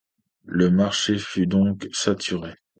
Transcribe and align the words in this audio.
Le 0.47 0.71
marché 0.71 1.19
fut 1.19 1.45
donc 1.45 1.87
saturé. 1.93 2.55